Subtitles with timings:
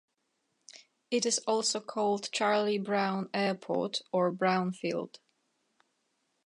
[1.11, 5.19] It is also called Charlie Brown Airport or Brown Field.